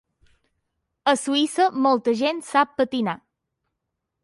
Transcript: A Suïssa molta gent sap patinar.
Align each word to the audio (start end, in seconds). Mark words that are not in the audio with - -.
A 1.13 1.15
Suïssa 1.25 1.67
molta 1.87 2.15
gent 2.23 2.41
sap 2.49 2.73
patinar. 2.83 3.17